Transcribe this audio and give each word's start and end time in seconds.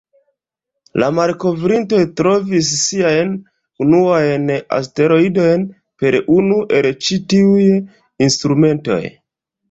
La 1.01 1.07
malkovrintoj 1.15 1.97
trovis 2.21 2.69
siajn 2.83 3.35
unuajn 3.85 4.47
asteroidojn 4.77 5.67
per 6.05 6.17
unu 6.37 6.57
el 6.79 6.89
ĉi-tiuj 7.09 7.67
instrumentoj. 8.29 8.99